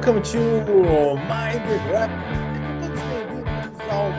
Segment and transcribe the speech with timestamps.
[0.00, 0.38] Welcome to
[1.28, 2.10] Mind the Grab.
[2.80, 4.10] Todos bem-vindos ao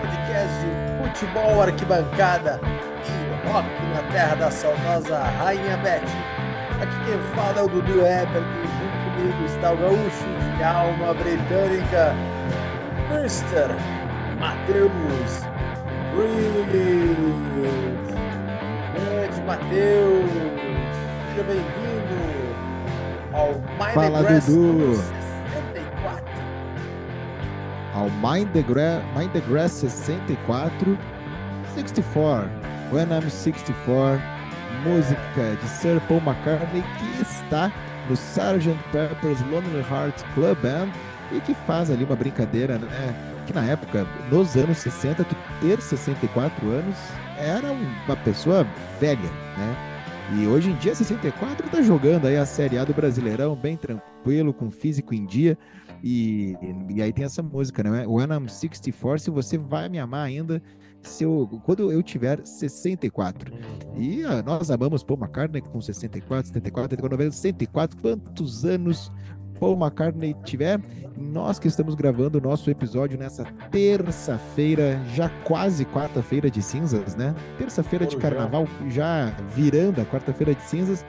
[0.00, 0.72] podcast de
[1.06, 6.00] futebol, arquibancada e rock na terra da saudosa Rainha Beth.
[6.80, 11.12] Aqui quem fala é o Dudu Ebert e junto comigo está o gaúcho de alma
[11.12, 12.14] britânica,
[13.10, 13.68] Mr.
[14.40, 15.44] Matheus
[16.16, 17.20] Reeves.
[18.94, 20.30] Grande Matheus,
[21.28, 21.79] seja bem-vindo
[23.78, 24.96] Mind Fala, the Grass Dudu.
[24.96, 26.22] 64.
[27.94, 30.96] Ao Mind the, Gra Mind the Grass 64,
[31.74, 32.50] 64,
[32.92, 34.20] When I'm 64,
[34.84, 37.70] música de Sir Paul McCartney que está
[38.08, 38.76] no Sgt.
[38.92, 40.88] Pepper's Lonely Hearts Club Band
[41.32, 43.14] e que faz ali uma brincadeira, né?
[43.46, 46.96] Que na época, nos anos 60, tu ter 64 anos
[47.38, 48.66] era uma pessoa
[49.00, 49.89] velha, né?
[50.38, 54.54] E hoje em dia, 64 tá jogando aí a Série A do Brasileirão, bem tranquilo,
[54.54, 55.58] com físico em dia.
[56.04, 56.56] E,
[56.88, 58.06] e aí tem essa música, né?
[58.06, 60.62] When I'm 64, se você vai me amar ainda,
[61.02, 63.52] se eu, quando eu tiver 64.
[63.96, 67.98] E nós amamos Paul McCartney com 64, 74, 74, 90, 104.
[68.00, 69.10] Quantos anos
[69.60, 70.80] Paul McCartney tiver?
[71.16, 77.34] Nós que estamos gravando o nosso episódio nessa terça-feira, já quase quarta-feira de cinzas, né?
[77.58, 81.04] Terça-feira de carnaval, já virando a quarta-feira de cinzas.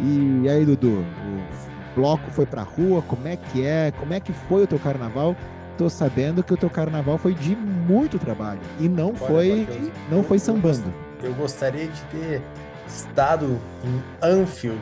[0.00, 3.92] E aí, Dudu, o bloco foi pra rua, como é que é?
[3.98, 5.34] Como é que foi o teu carnaval?
[5.76, 9.66] Tô sabendo que o teu carnaval foi de muito trabalho e não foi
[10.10, 10.94] não foi sambando.
[11.22, 12.42] Eu gostaria de ter
[12.86, 14.80] estado em Anfield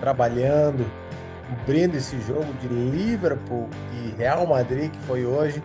[0.00, 0.84] trabalhando,
[1.54, 5.62] cobrindo esse jogo de Liverpool e Real Madrid que foi hoje.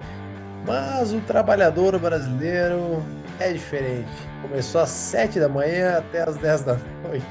[0.67, 3.03] Mas o trabalhador brasileiro
[3.39, 4.09] é diferente.
[4.41, 6.73] Começou às 7 da manhã até às 10 da
[7.03, 7.25] noite.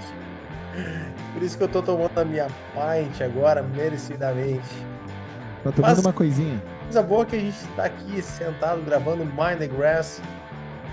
[1.35, 4.69] Por isso que eu tô tomando a minha pint agora, merecidamente.
[5.63, 6.61] Tá tomando Mas- uma coisinha.
[6.85, 10.23] Coisa boa que a gente está aqui sentado gravando Mind the Grass,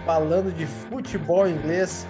[0.06, 2.06] falando de futebol inglês.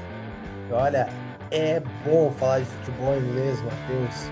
[0.69, 1.07] E olha,
[1.51, 4.31] é bom falar de futebol inglês, Matheus.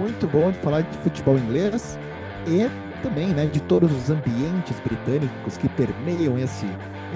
[0.00, 1.98] Muito bom de falar de futebol inglês
[2.46, 2.68] e
[3.02, 6.66] também, né, de todos os ambientes britânicos que permeiam esse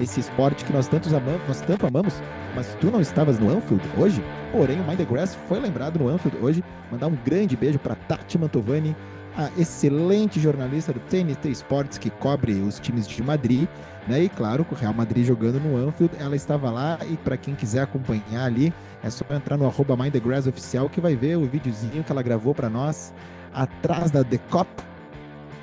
[0.01, 2.21] esse esporte que nós tantos amamos, nós tanto amamos,
[2.55, 4.23] mas tu não estavas no Anfield hoje?
[4.51, 6.63] Porém, o Mind the Grass foi lembrado no Anfield hoje.
[6.91, 8.95] Mandar um grande beijo para Tati Mantovani,
[9.35, 13.67] a excelente jornalista do TNT Sports que cobre os times de Madrid,
[14.07, 14.23] né?
[14.23, 17.55] E claro, com o Real Madrid jogando no Anfield, ela estava lá e para quem
[17.55, 19.95] quiser acompanhar ali, é só entrar no arroba
[20.47, 23.13] oficial que vai ver o videozinho que ela gravou para nós
[23.53, 24.69] atrás da The Cop,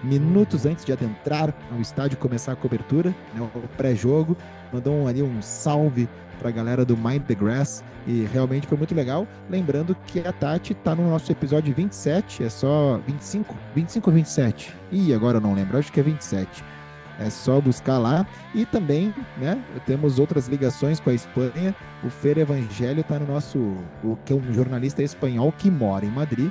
[0.03, 4.37] minutos antes de adentrar ao estádio começar a cobertura, né, o pré-jogo,
[4.73, 6.09] mandou ali um salve
[6.39, 9.27] para a galera do Mind the Grass e realmente foi muito legal.
[9.49, 14.75] Lembrando que a Tati tá no nosso episódio 27, é só 25, 25 ou 27?
[14.93, 16.65] Ih, agora eu não lembro, acho que é 27.
[17.19, 18.27] É só buscar lá.
[18.55, 21.75] E também, né, temos outras ligações com a Espanha.
[22.03, 23.59] O Fer Evangelho está no nosso,
[24.03, 26.51] o, que é um jornalista espanhol que mora em Madrid,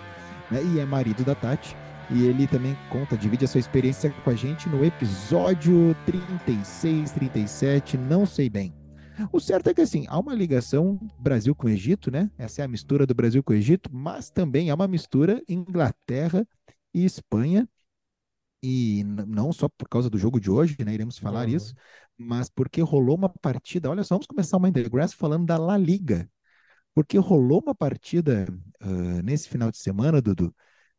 [0.50, 1.76] né, e é marido da Tati.
[2.10, 7.98] E ele também conta, divide a sua experiência com a gente no episódio 36, 37,
[7.98, 8.74] não sei bem.
[9.32, 12.30] O certo é que assim, há uma ligação Brasil com Egito, né?
[12.38, 16.48] Essa é a mistura do Brasil com o Egito, mas também há uma mistura Inglaterra
[16.94, 17.68] e Espanha.
[18.64, 20.94] E não só por causa do jogo de hoje, né?
[20.94, 21.56] Iremos falar Uhum.
[21.56, 21.74] isso,
[22.18, 23.90] mas porque rolou uma partida.
[23.90, 26.30] Olha só, vamos começar o Mind the Grass falando da La Liga.
[26.94, 28.46] Porque rolou uma partida
[28.80, 30.54] ah, nesse final de semana, Dudu,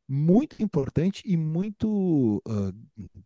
[0.09, 2.73] muito importante e muito, ah,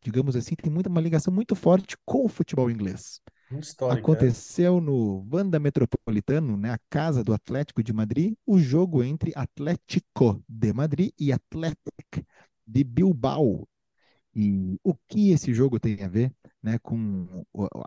[0.03, 3.21] digamos assim, tem muita, uma ligação muito forte com o futebol inglês.
[3.51, 4.31] Muito histórico, né?
[4.31, 10.43] Aconteceu no Wanda Metropolitano, né, a casa do Atlético de Madrid, o jogo entre Atlético
[10.49, 12.23] de Madrid e Atlético
[12.67, 13.67] de Bilbao.
[14.39, 16.33] E o que esse jogo tem a ver,
[16.63, 17.45] né, com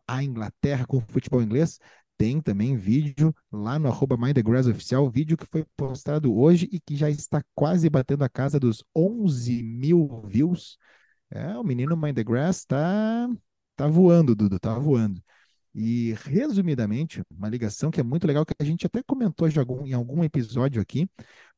[0.08, 1.80] a Inglaterra, com o futebol inglês?
[2.18, 4.18] Tem também vídeo lá no arroba
[4.70, 8.84] oficial, vídeo que foi postado hoje e que já está quase batendo a casa dos
[8.96, 10.78] 11 mil views.
[11.30, 13.30] É, o menino Mind the Grass tá,
[13.76, 15.22] tá voando, Dudu, tá voando.
[15.74, 19.94] E, resumidamente, uma ligação que é muito legal, que a gente até comentou algum- em
[19.94, 21.10] algum episódio aqui,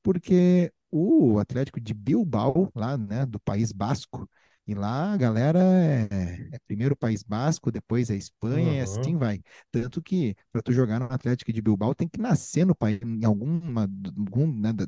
[0.04, 4.30] porque o Atlético de Bilbao, lá, né, do País Basco,
[4.68, 8.82] e lá a galera é, é primeiro o País Basco, depois a Espanha, e Uhum.
[8.82, 9.42] assim vai.
[9.72, 13.26] Tanto que para tu jogar no Atlético de Bilbao tem que nascer no país, em
[13.26, 13.84] alguma,
[14.18, 14.86] algum, né, da,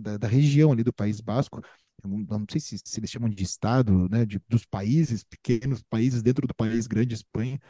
[0.00, 1.60] da, da região ali do País Basco.
[2.04, 6.46] Não sei se, se eles chamam de estado, né, de, dos países, pequenos países dentro
[6.48, 7.60] do país grande, Espanha.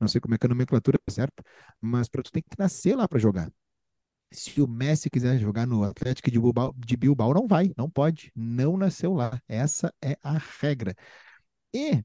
[0.00, 1.42] Não sei como é que é a nomenclatura certa,
[1.80, 3.50] mas para tu tem que nascer lá para jogar.
[4.32, 8.30] Se o Messi quiser jogar no Atlético de Bilbao, de Bilbao, não vai, não pode,
[8.34, 9.40] não nasceu lá.
[9.48, 10.94] Essa é a regra.
[11.74, 12.02] E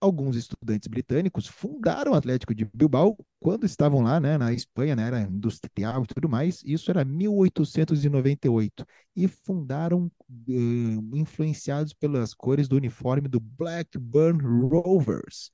[0.00, 5.06] alguns estudantes britânicos fundaram o Atlético de Bilbao quando estavam lá, né, na Espanha, né,
[5.06, 6.62] era industrial e tudo mais.
[6.64, 8.84] Isso era 1898
[9.14, 15.50] e fundaram uh, influenciados pelas cores do uniforme do Blackburn Rovers.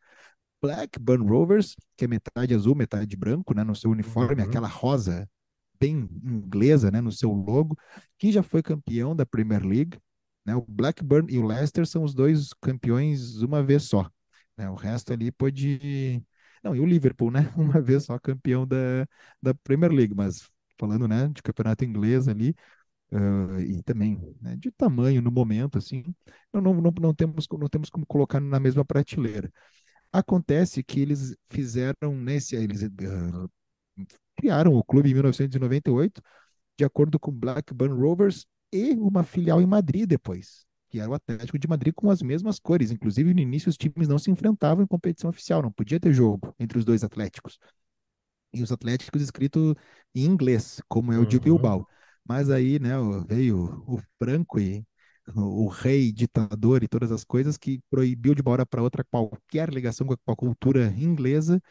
[0.61, 4.49] Blackburn Rovers, que é metade azul, metade branco, né, no seu uniforme, uhum.
[4.49, 5.29] aquela rosa
[5.83, 7.77] bem inglesa, né, no seu logo,
[8.17, 9.99] que já foi campeão da Premier League.
[10.45, 14.09] Né, o Blackburn e o Leicester são os dois campeões uma vez só.
[14.57, 16.25] Né, o resto ali pode.
[16.63, 17.41] Não, e o Liverpool, né?
[17.57, 19.07] Uma vez só campeão da,
[19.43, 20.49] da Premier League, mas
[20.79, 22.55] falando né, de campeonato inglês ali,
[23.13, 26.05] uh, e também né, de tamanho no momento, assim,
[26.53, 29.53] não, não, não, não, temos, não temos como colocar na mesma prateleira.
[30.13, 33.51] Acontece que eles fizeram nesse, eles uh,
[34.43, 36.21] criaram o clube em 1998,
[36.77, 41.57] de acordo com Blackburn Rovers e uma filial em Madrid depois, que era o Atlético
[41.57, 42.91] de Madrid com as mesmas cores.
[42.91, 46.53] Inclusive, no início, os times não se enfrentavam em competição oficial, não podia ter jogo
[46.59, 47.57] entre os dois Atléticos.
[48.53, 49.77] E os Atléticos escritos
[50.13, 51.43] em inglês, como é o de uhum.
[51.43, 51.87] Bilbao.
[52.27, 52.95] Mas aí, né,
[53.29, 54.85] veio o Franco e
[55.37, 59.73] o rei ditador e todas as coisas que proibiu de uma hora para outra qualquer
[59.73, 61.63] ligação com a cultura inglesa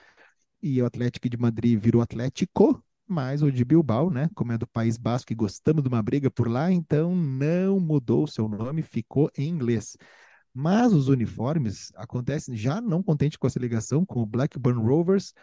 [0.61, 4.67] e o Atlético de Madrid virou Atlético, mas o de Bilbao, né, como é do
[4.67, 8.81] País Basco e gostamos de uma briga por lá, então não mudou o seu nome,
[8.81, 9.97] ficou em inglês.
[10.53, 15.33] Mas os uniformes acontecem já não contente com essa ligação com o Blackburn Rovers,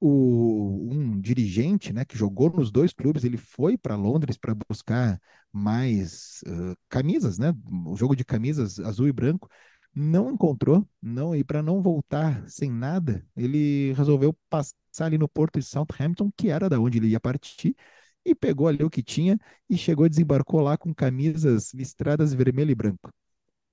[0.00, 5.20] o, um dirigente, né, que jogou nos dois clubes, ele foi para Londres para buscar
[5.52, 7.54] mais uh, camisas, né,
[7.86, 9.48] o jogo de camisas azul e branco,
[9.96, 15.58] não encontrou, não e para não voltar sem nada, ele resolveu passar ali no porto
[15.58, 17.74] de Southampton, que era da onde ele ia partir,
[18.22, 19.38] e pegou ali o que tinha
[19.70, 23.10] e chegou, desembarcou lá com camisas listradas vermelho e branco.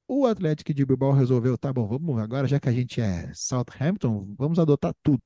[0.08, 4.34] O Atlético de Bilbao resolveu, tá bom, vamos agora, já que a gente é Southampton,
[4.38, 5.22] vamos adotar tudo.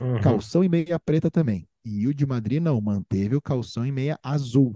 [0.00, 0.20] Uhum.
[0.20, 1.66] Calção e meia preta também.
[1.84, 4.74] E o de Madrid não, manteve o calção e meia azul.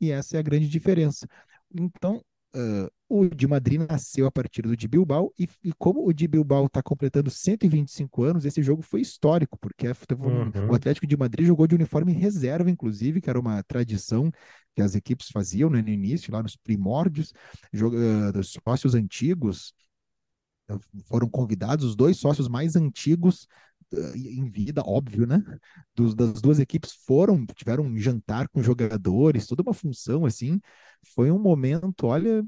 [0.00, 1.26] E essa é a grande diferença.
[1.74, 2.22] Então,
[2.58, 6.26] uh, o de Madrid nasceu a partir do de Bilbao, e, e como o de
[6.26, 10.70] Bilbao está completando 125 anos, esse jogo foi histórico, porque uhum.
[10.70, 14.30] o Atlético de Madrid jogou de uniforme reserva, inclusive, que era uma tradição
[14.74, 17.32] que as equipes faziam né, no início, lá nos primórdios,
[17.72, 19.72] jogo, uh, dos sócios antigos,
[21.06, 23.46] foram convidados os dois sócios mais antigos
[24.14, 25.42] em vida, óbvio, né?
[25.94, 30.60] Dos, das duas equipes foram, tiveram um jantar com jogadores, toda uma função assim.
[31.14, 32.44] Foi um momento, olha,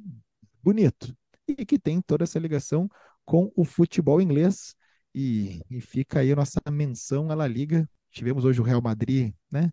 [0.63, 1.15] bonito.
[1.49, 2.89] E que tem toda essa ligação
[3.25, 4.75] com o futebol inglês.
[5.15, 7.89] E, e fica aí a nossa menção à La Liga.
[8.11, 9.73] Tivemos hoje o Real Madrid, né?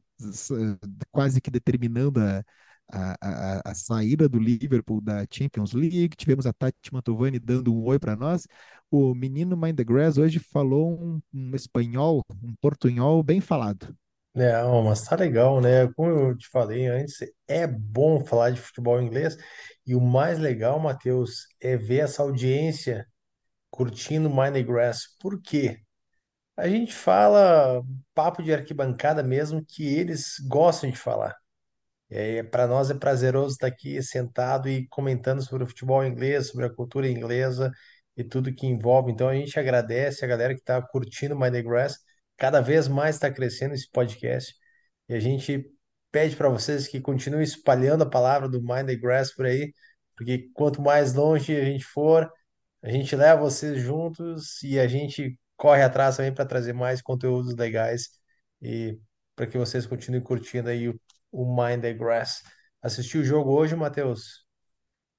[1.12, 2.44] Quase que determinando a,
[2.92, 6.16] a, a, a, saída do Liverpool da Champions League.
[6.16, 8.48] Tivemos a Tati Mantovani dando um oi para nós.
[8.90, 13.96] O menino Mind the Grass hoje falou um, um espanhol, um portunhol bem falado.
[14.34, 15.92] Não, mas tá legal, né?
[15.94, 17.18] Como eu te falei antes,
[17.48, 19.36] é bom falar de futebol inglês.
[19.86, 23.08] E o mais legal, Matheus, é ver essa audiência
[23.70, 25.08] curtindo Mind the Grass.
[25.20, 25.82] Por quê?
[26.56, 31.36] A gente fala papo de arquibancada mesmo que eles gostam de falar.
[32.10, 36.66] É, para nós é prazeroso estar aqui sentado e comentando sobre o futebol inglês, sobre
[36.66, 37.72] a cultura inglesa
[38.16, 39.12] e tudo que envolve.
[39.12, 41.98] Então a gente agradece a galera que está curtindo My The Grass.
[42.38, 44.54] Cada vez mais está crescendo esse podcast.
[45.10, 45.66] E a gente
[46.12, 49.74] pede para vocês que continuem espalhando a palavra do Mind the Grass por aí,
[50.16, 52.32] porque quanto mais longe a gente for,
[52.82, 57.56] a gente leva vocês juntos e a gente corre atrás também para trazer mais conteúdos
[57.56, 58.10] legais
[58.62, 58.98] e
[59.36, 61.00] para que vocês continuem curtindo aí o
[61.32, 62.44] o Mind the Grass.
[62.82, 64.46] Assistiu o jogo hoje, Matheus?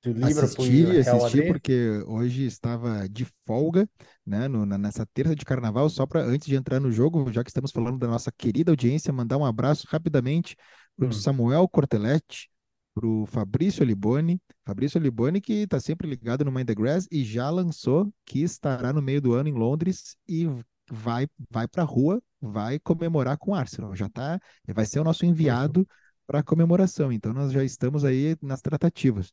[0.03, 3.88] Do assisti, assisti porque hoje estava de folga,
[4.25, 7.50] né, no, nessa terça de carnaval, só para antes de entrar no jogo, já que
[7.50, 10.57] estamos falando da nossa querida audiência, mandar um abraço rapidamente
[10.97, 11.12] para o hum.
[11.12, 12.49] Samuel Corteletti,
[12.95, 17.25] para o Fabrício Liboni, Fabrício Liboni que está sempre ligado no Mind the Grass e
[17.25, 20.47] já lançou que estará no meio do ano em Londres e
[20.90, 25.04] vai vai para a rua, vai comemorar com o Arsenal, já tá, vai ser o
[25.04, 25.87] nosso enviado
[26.28, 27.11] para a comemoração.
[27.11, 29.30] Então nós já estamos aí nas tratativas.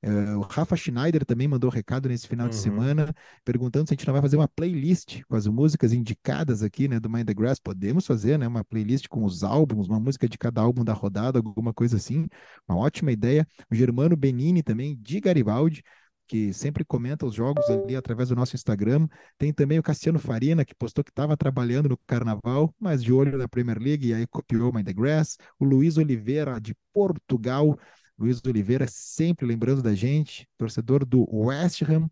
[0.00, 2.50] Uh, o Rafa Schneider também mandou recado nesse final uhum.
[2.50, 6.62] de semana, perguntando se a gente não vai fazer uma playlist com as músicas indicadas
[6.62, 7.58] aqui, né, do Mind the Grass.
[7.58, 11.38] Podemos fazer, né, uma playlist com os álbuns, uma música de cada álbum da rodada,
[11.38, 12.26] alguma coisa assim.
[12.66, 13.46] Uma ótima ideia.
[13.70, 15.82] O Germano Benini também, de Garibaldi,
[16.28, 19.08] que sempre comenta os jogos ali através do nosso Instagram.
[19.38, 23.38] Tem também o Cassiano Farina, que postou que estava trabalhando no Carnaval, mas de olho
[23.38, 25.38] na Premier League, e aí copiou My The Grass.
[25.58, 27.78] O Luiz Oliveira, de Portugal.
[28.18, 32.08] Luiz Oliveira sempre lembrando da gente, torcedor do West Ham,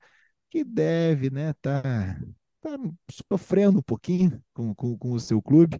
[0.48, 1.82] que deve, né, tá,
[2.60, 2.78] tá
[3.10, 5.78] sofrendo um pouquinho com, com, com o seu clube,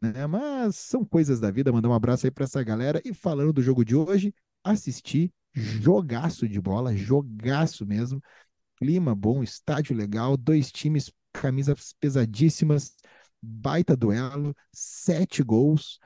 [0.00, 1.72] né, mas são coisas da vida.
[1.72, 3.00] Mandar um abraço aí para essa galera.
[3.04, 8.22] E falando do jogo de hoje, assisti jogaço de bola, jogaço mesmo.
[8.76, 12.96] Clima bom, estádio legal, dois times, camisas pesadíssimas,
[13.40, 15.98] baita duelo, sete gols.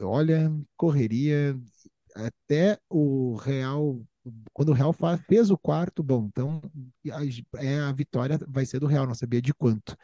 [0.00, 1.58] Olha, correria.
[2.14, 4.00] Até o Real,
[4.52, 4.94] quando o Real
[5.28, 6.62] fez o quarto, bom, então
[7.56, 9.96] é, a vitória vai ser do Real, não sabia de quanto.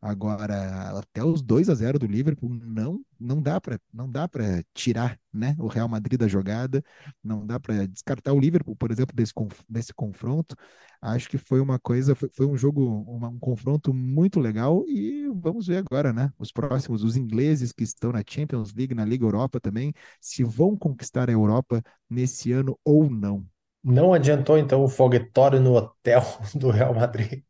[0.00, 4.62] Agora, até os 2 a 0 do Liverpool não não dá para não dá para
[4.72, 6.82] tirar, né, o Real Madrid da jogada,
[7.22, 9.32] não dá para descartar o Liverpool, por exemplo, desse,
[9.68, 10.54] desse confronto.
[11.00, 15.28] Acho que foi uma coisa, foi, foi um jogo, uma, um confronto muito legal e
[15.34, 19.24] vamos ver agora, né, os próximos, os ingleses que estão na Champions League, na Liga
[19.24, 23.46] Europa também, se vão conquistar a Europa nesse ano ou não.
[23.82, 26.22] Não adiantou então o foguetório no hotel
[26.54, 27.42] do Real Madrid.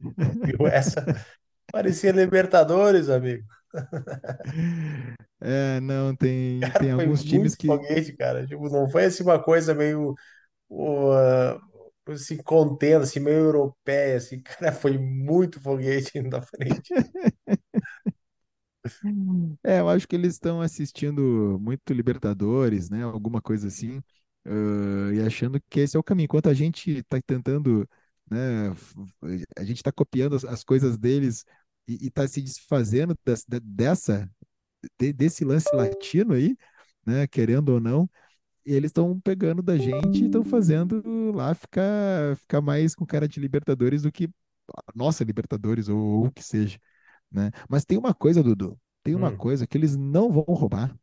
[0.44, 1.04] Viu essa?
[1.70, 3.44] Parecia Libertadores, amigo.
[5.40, 7.80] É, não, tem, Cara, tem foi alguns times muito que.
[7.80, 8.46] foguete, cara.
[8.46, 10.14] Tipo, não foi assim uma coisa meio
[10.70, 11.60] uh,
[12.12, 16.92] assim, contendo, assim, meio europeia, assim, cara, foi muito foguete indo à frente.
[19.64, 23.02] É, eu acho que eles estão assistindo muito Libertadores, né?
[23.04, 24.00] Alguma coisa assim,
[24.46, 26.24] ãh, e achando que esse é o caminho.
[26.26, 27.88] Enquanto a gente está tentando,
[28.30, 28.70] né?
[29.56, 31.44] A gente está copiando as, as coisas deles
[31.86, 34.30] e está se desfazendo des- de- dessa,
[35.00, 36.56] de- desse lance latino aí,
[37.06, 37.26] né?
[37.26, 38.10] Querendo ou não.
[38.66, 41.02] E eles estão pegando da gente e estão fazendo
[41.34, 44.28] lá ficar, ficar mais com cara de Libertadores do que
[44.94, 46.78] nossa Libertadores ou, ou o que seja,
[47.30, 47.50] né?
[47.68, 50.96] Mas tem uma coisa, Dudu, tem uma Hum, coisa que eles não vão roubar,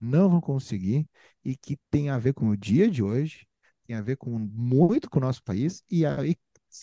[0.00, 1.08] não vão conseguir
[1.44, 3.46] e que tem a ver com o dia de hoje,
[3.86, 6.36] tem a ver com muito com o nosso país e, a, e,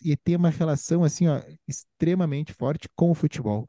[0.04, 3.68] e tem uma relação assim, ó, extremamente forte com o futebol,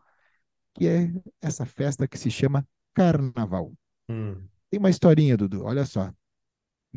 [0.75, 3.73] que é essa festa que se chama Carnaval.
[4.09, 4.47] hum.
[4.71, 6.13] Tem uma historinha, Dudu, olha só.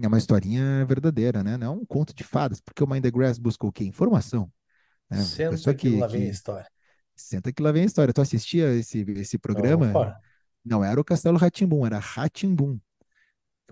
[0.01, 1.57] É uma historinha verdadeira, né?
[1.57, 3.83] Não é um conto de fadas, porque o Mind the Grass busca o quê?
[3.83, 4.51] Informação,
[5.09, 5.17] né?
[5.17, 6.67] Senta pessoa que que, lá vem a história.
[7.15, 8.13] senta que lá vem a história.
[8.13, 9.89] Tu assistia esse, esse programa?
[9.89, 10.19] Opa,
[10.63, 11.47] Não era o Castelo rá
[11.85, 12.27] era rá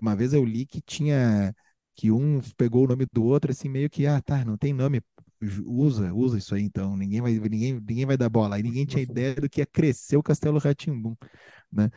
[0.00, 1.54] Uma vez eu li que tinha
[1.94, 5.02] que um pegou o nome do outro assim meio que ah, tá, não tem nome,
[5.66, 8.56] usa, usa isso aí então, ninguém vai ninguém, ninguém vai dar bola.
[8.56, 10.74] Aí ninguém tinha ideia do que ia crescer o Castelo rá
[11.70, 11.90] né?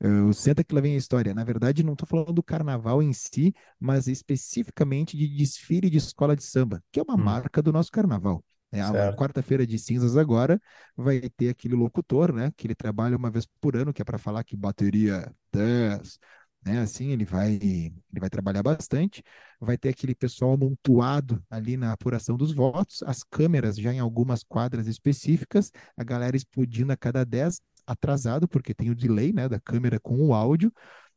[0.00, 1.34] Eu, senta que lá vem a história.
[1.34, 6.34] Na verdade, não estou falando do carnaval em si, mas especificamente de desfile de escola
[6.34, 8.44] de samba, que é uma hum, marca do nosso carnaval.
[8.70, 10.60] É, a quarta-feira de cinzas agora
[10.94, 12.52] vai ter aquele locutor, né?
[12.56, 16.18] Que ele trabalha uma vez por ano, que é para falar que bateria 10,
[16.64, 16.80] né?
[16.80, 19.22] Assim, ele vai, ele vai trabalhar bastante.
[19.60, 24.42] Vai ter aquele pessoal amontoado ali na apuração dos votos, as câmeras já em algumas
[24.42, 29.58] quadras específicas, a galera explodindo a cada 10 atrasado, porque tem o delay, né, da
[29.58, 30.72] câmera com o áudio,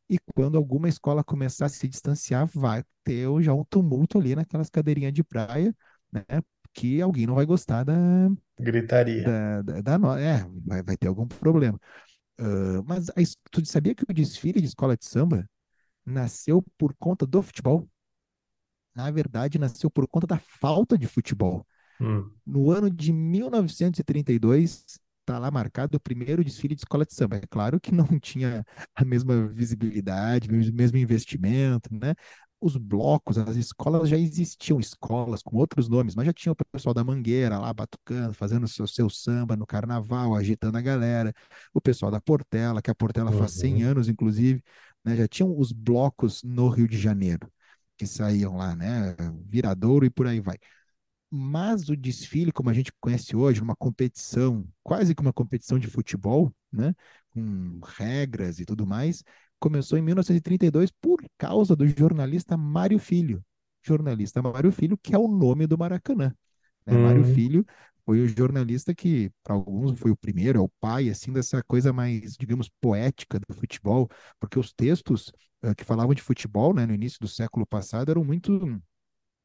[0.08, 4.70] e quando alguma escola começar a se distanciar, vai ter já um tumulto ali naquelas
[4.70, 5.74] cadeirinhas de praia,
[6.10, 6.24] né,
[6.72, 7.94] que alguém não vai gostar da,
[8.58, 9.24] Gritaria.
[9.24, 11.78] da, da, da é, vai, vai ter algum problema.
[12.42, 13.14] Ah, mas a
[13.50, 15.48] tu sabia que o desfile de escola de samba
[16.06, 17.88] nasceu por conta do futebol?
[18.94, 21.66] Na verdade, nasceu por conta da falta de futebol.
[22.00, 24.84] Hum, No ano de 1932,
[25.20, 27.36] está lá marcado o primeiro desfile de escola de samba.
[27.38, 32.14] É claro que não tinha a mesma visibilidade, o mesmo investimento, né?
[32.64, 36.94] Os blocos, as escolas já existiam, escolas com outros nomes, mas já tinha o pessoal
[36.94, 41.32] da Mangueira lá batucando, fazendo o seu, seu samba no carnaval, agitando a galera.
[41.74, 43.90] O pessoal da Portela, que a Portela faz 100 uhum.
[43.90, 44.62] anos, inclusive,
[45.04, 45.16] né?
[45.16, 47.50] Já tinham os blocos no Rio de Janeiro,
[47.96, 49.16] que saíam lá, né?
[49.44, 50.56] Viradouro e por aí vai.
[51.34, 55.88] Mas o desfile, como a gente conhece hoje, uma competição, quase que uma competição de
[55.88, 56.94] futebol, né,
[57.30, 59.24] com regras e tudo mais,
[59.62, 63.44] começou em 1932 por causa do jornalista Mário Filho.
[63.84, 66.34] Jornalista Mário Filho, que é o nome do Maracanã.
[66.86, 66.98] Né?
[66.98, 67.64] Mário Hum, Filho
[68.04, 71.92] foi o jornalista que, para alguns, foi o primeiro, é o pai, assim, dessa coisa
[71.92, 74.08] mais, digamos, poética do futebol,
[74.40, 75.32] porque os textos
[75.64, 78.52] uh, que falavam de futebol, né, no início do século passado, eram muito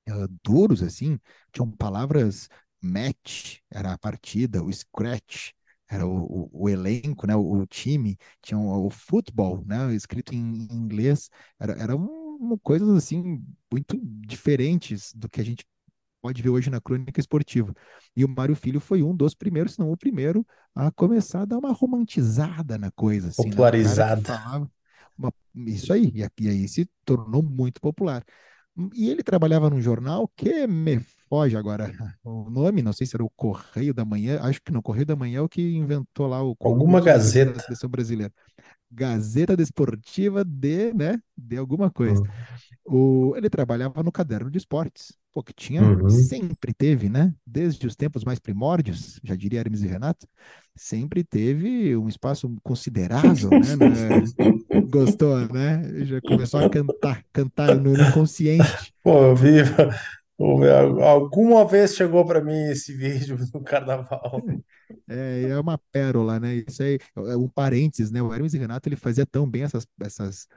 [0.10, 1.20] uh, duros, assim,
[1.52, 2.50] tinham palavras
[2.82, 5.52] match, era a partida, o scratch,
[5.90, 10.34] era o, o, o elenco, né, o, o time, tinha o, o futebol, né, escrito
[10.36, 11.30] em, inglês,
[11.60, 15.66] era, era um, coisas, assim, muito diferentes do que a gente
[16.22, 17.74] pode ver hoje na crônica esportiva.
[18.16, 21.46] E o Mário Filho foi um dos primeiros, se não o primeiro, a começar a
[21.46, 23.66] dar uma romantizada na coisa, assim, né?
[23.66, 24.64] Popularizada.
[25.18, 28.24] uma- isso aí, e, aqui- e aí se tornou muito popular.
[28.94, 31.00] E ele trabalhava num jornal que me
[31.30, 31.94] foge agora
[32.24, 35.16] o nome, não sei se era o Correio da Manhã, acho que não, Correio da
[35.16, 37.60] Manhã é o que inventou lá o Alguma notícias da Gazeta.
[37.60, 38.34] seleção brasileira.
[38.92, 42.22] Gazeta Desportiva de, né, de alguma coisa.
[42.22, 42.48] Hum,
[42.86, 46.08] O, ele trabalhava no caderno de esportes, pô, que tinha, Uhum.
[46.08, 47.34] sempre teve, né?
[47.46, 50.28] Desde os tempos mais primórdios, já diria Hermes e Renato,
[50.76, 53.76] sempre teve um espaço considerável, né?
[53.76, 54.32] na-
[54.84, 56.06] Gostou, né?
[56.06, 58.94] Já começou a cantar, cantar no, no inconsciente.
[59.04, 59.64] Pô, eu vi.
[60.40, 64.42] Alguma vez chegou para mim esse vídeo no carnaval.
[65.08, 66.56] É, é uma pérola, né?
[66.56, 68.22] Isso aí, é um parênteses, né?
[68.22, 70.48] O Hermes e Renato, ele fazia tão bem essas, essas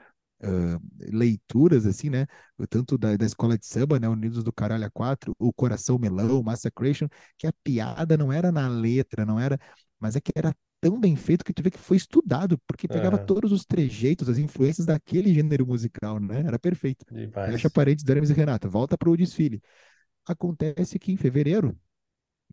[0.42, 2.26] ah, leituras, assim, né?
[2.68, 4.08] Tanto da, da escola de samba, né?
[4.08, 7.08] Unidos do Caralho a Quatro, o Coração Melão, Massacration,
[7.38, 9.58] que a piada não era na letra, não era,
[9.98, 13.18] mas é que era tão bem feito que tu vê que foi estudado, porque pegava
[13.18, 16.40] Aham, todos os trejeitos, as influências daquele gênero musical, né?
[16.46, 17.04] Era perfeito.
[17.44, 17.70] Fecha demais.
[17.70, 19.62] parênteses do Hermes e Renato, volta para o desfile.
[20.26, 21.78] Acontece que em fevereiro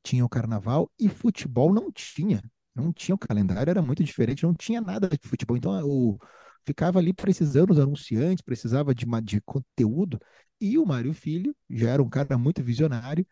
[0.03, 2.41] tinha o carnaval e futebol não tinha.
[2.75, 5.57] Não tinha o calendário, era muito diferente, não tinha nada de futebol.
[5.57, 6.19] Então, o,
[6.65, 10.19] ficava ali precisando dos anunciantes, precisava de, de conteúdo.
[10.61, 13.25] E o Mário Filho, já era um cara muito visionário,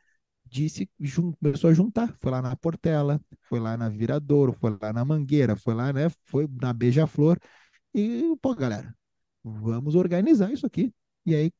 [0.45, 0.89] disse,
[1.39, 2.15] começou a juntar.
[2.21, 6.09] Foi lá na Portela, foi lá na Viradouro, foi lá na Mangueira, foi lá, né?
[6.25, 7.37] Foi na Beija-Flor.
[7.93, 8.95] E, pô, galera,
[9.43, 10.93] vamos organizar isso aqui.
[11.25, 11.51] E aí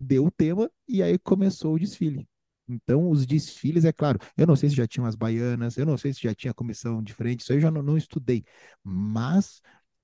[0.00, 2.28] deu o tema e aí começou o desfile.
[2.68, 5.98] Então, os desfiles, é claro, eu não sei se já tinham as baianas, eu não
[5.98, 8.44] sei se já tinha comissão diferente, isso aí eu já não, não estudei,
[8.84, 9.60] mas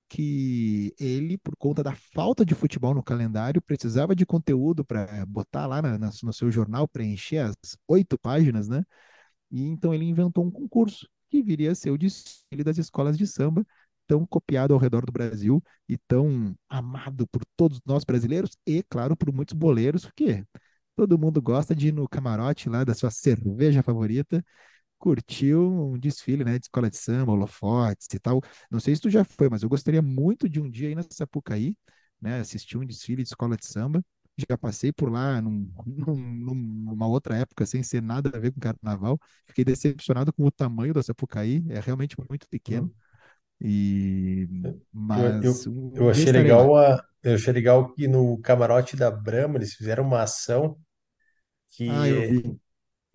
[0.09, 5.65] que ele, por conta da falta de futebol no calendário, precisava de conteúdo para botar
[5.67, 7.55] lá na- na- no seu jornal, preencher as
[7.87, 8.83] oito páginas, né?
[9.51, 13.25] E então ele inventou um concurso que viria a ser o desfile das escolas de
[13.27, 13.65] samba,
[14.07, 19.15] tão copiado ao redor do Brasil e tão amado por todos nós brasileiros e, claro,
[19.17, 20.45] por muitos boleiros, porque
[20.95, 24.43] todo mundo gosta de ir no camarote lá da sua cerveja favorita,
[24.99, 28.41] curtir um desfile, né, de escola de samba, holofotes e tal.
[28.71, 31.03] Não sei se tu já foi, mas eu gostaria muito de um dia ir na
[31.09, 31.75] Sapucaí,
[32.21, 34.03] né, assistir um desfile de escola de samba.
[34.49, 38.59] Já passei por lá num, num- numa outra época, sem ser nada a ver com
[38.59, 39.19] carnaval.
[39.47, 42.89] Fiquei decepcionado com o tamanho da Sapucaí, é realmente muito pequeno.
[42.89, 42.95] Hum.
[43.61, 44.47] E
[45.15, 49.09] Eu, mas eu, eu dia achei legal a, eu achei legal que no camarote da
[49.11, 50.77] Brahma eles fizeram uma ação
[51.85, 52.59] Ah, eu que vi.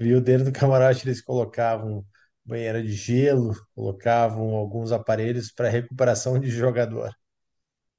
[0.03, 2.05] Viu dentro do camarote eles colocavam
[2.45, 7.13] banheira de gelo, colocavam alguns aparelhos para recuperação de jogador.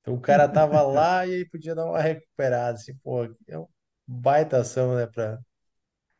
[0.01, 3.69] Então o cara tava lá e aí podia dar uma recuperada, assim, pô, é uma
[4.07, 5.39] baita ação, né, para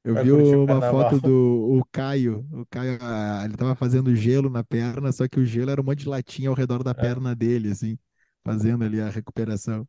[0.03, 1.31] Eu vi uma foto do
[1.79, 2.45] o Caio.
[2.51, 5.83] O Caio, ah, ele tava fazendo gelo na perna, só que o gelo era um
[5.83, 7.13] monte de latinha ao redor da É.
[7.13, 7.97] perna dele, assim,
[8.43, 9.87] fazendo ali a recuperação.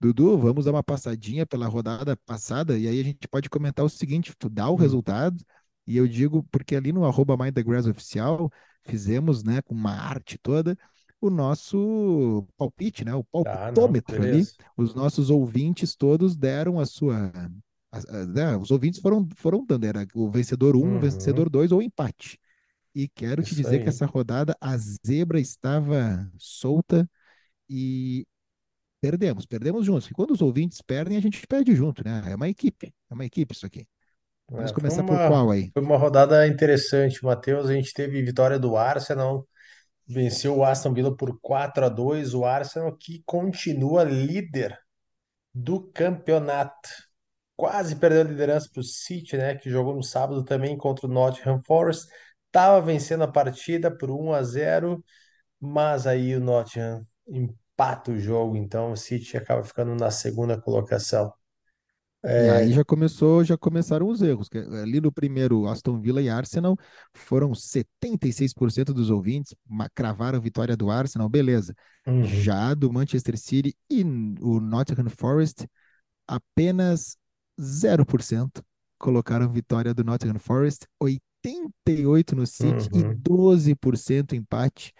[0.00, 3.88] Dudu, vamos dar uma passadinha pela rodada passada e aí a gente pode comentar o
[3.88, 5.44] seguinte: tu dá o Hum, resultado,
[5.86, 8.50] e eu digo, porque ali no arroba Mind the Grass oficial,
[8.84, 10.78] fizemos, né, com uma arte toda,
[11.20, 14.48] o nosso palpite, né, o não, palpitômetro ali.
[14.48, 14.56] beleza.
[14.76, 17.32] Os nossos ouvintes todos deram a sua.
[17.92, 21.48] a- a- né, os ouvintes foram, foram dando, era o vencedor um, o Uhum, vencedor
[21.50, 22.38] 2 ou empate.
[22.94, 23.90] E quero te isso dizer que aí.
[23.90, 27.08] essa rodada a zebra estava solta
[27.68, 28.26] e
[29.00, 30.10] Perdemos, perdemos juntos.
[30.10, 32.22] E quando os ouvintes perdem, a gente perde junto, né?
[32.32, 33.86] É uma equipe, é uma equipe isso aqui.
[34.56, 35.72] Vamos É, começar por uma, qual aí?
[35.74, 37.68] foi uma rodada interessante, Matheus.
[37.68, 39.46] A gente teve vitória do Arsenal,
[40.06, 42.34] venceu o Aston Villa por 4 a 2.
[42.34, 44.78] O Arsenal que continua líder
[45.54, 46.90] do campeonato.
[47.56, 49.56] Quase perdeu a liderança para o City, né?
[49.56, 52.08] Que jogou no sábado também contra o Nottingham Forest.
[52.52, 55.04] Tava vencendo a partida por 1 a 0,
[55.60, 57.06] mas aí o Nottingham
[57.78, 61.32] empata o jogo, então o City acaba ficando na segunda colocação.
[62.40, 64.48] E aí É, já começou, já começaram os erros.
[64.48, 66.76] que Ali no primeiro, Aston Villa e Arsenal
[67.12, 69.54] foram 76% dos ouvintes
[69.94, 71.74] cravaram a vitória do Arsenal, beleza.
[72.06, 74.02] uhum, Já do Manchester City e
[74.40, 75.66] o Nottingham Forest,
[76.26, 77.18] apenas
[77.60, 78.62] 0%
[78.98, 84.94] colocaram vitória do Nottingham Forest, 88% no City e uhum, 12% empate.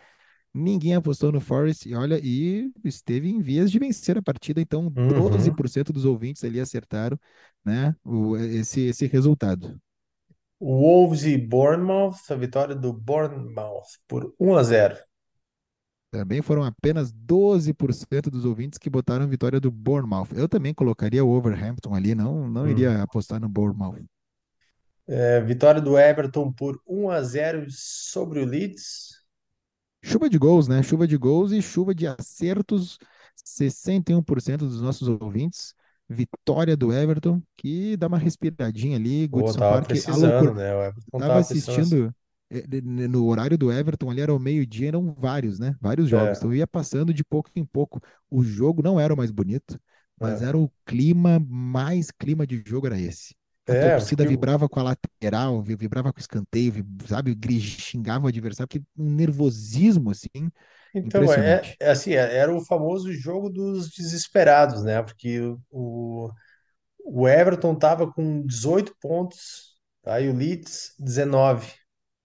[0.54, 4.92] Ninguém apostou no Forest e olha, e esteve em vias de vencer a partida, então
[4.96, 5.30] uhum.
[5.30, 7.18] 12% dos ouvintes ali acertaram,
[7.64, 9.78] né, o, esse, esse resultado.
[10.61, 14.96] Wolves e Bournemouth, a vitória do Bournemouth por 1 a 0.
[16.11, 20.28] Também foram apenas 12% dos ouvintes que botaram vitória do Bournemouth.
[20.34, 22.68] Eu também colocaria o Wolverhampton ali, não, não Hum.
[22.68, 24.02] iria apostar no Bournemouth.
[25.06, 29.17] É, vitória do Everton por 1 a 0 sobre o Leeds.
[30.02, 30.82] Chuva de gols, né?
[30.82, 32.98] Chuva de gols e chuva de acertos.
[33.44, 35.74] 61% dos nossos ouvintes.
[36.08, 39.28] Vitória do Everton, que dá uma respiradinha ali.
[39.28, 40.54] Pô, Goodson tava Park, a loucura.
[40.54, 40.74] precisando, né?
[40.74, 42.14] O Everton Tava tava assistindo
[42.50, 45.76] eh, no horário do Everton, ali era o meio-dia, eram vários, né?
[45.80, 46.28] Vários jogos.
[46.28, 48.00] É, Então ia passando de pouco em pouco.
[48.30, 49.78] O jogo não era o mais bonito,
[50.18, 50.46] mas é.
[50.46, 53.34] era o clima, mais clima de jogo era esse.
[53.68, 56.72] A É, torcida o- vibrava com a lateral, vi- vibrava com o escanteio,
[57.07, 57.37] sabe?
[57.61, 60.50] Xingava o adversário, porque um nervosismo, assim,
[60.94, 65.02] então é, é assim, é- era o famoso jogo dos desesperados, né?
[65.02, 66.31] Porque o,
[67.04, 70.20] o Everton tava com 18 pontos, tá?
[70.20, 71.72] E o Leeds 19.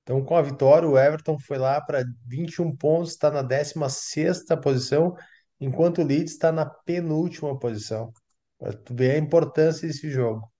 [0.03, 5.15] Então, com a vitória, o Everton foi lá para 21 pontos, está na 16ª posição,
[5.61, 8.13] enquanto o Leeds está na penúltima posição.
[8.59, 10.51] Para tu ver a importância desse jogo.